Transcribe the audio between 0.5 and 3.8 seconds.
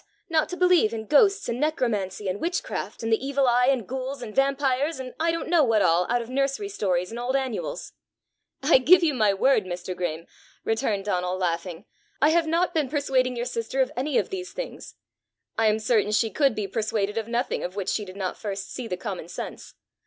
believe in ghosts and necromancy and witchcraft and the evil eye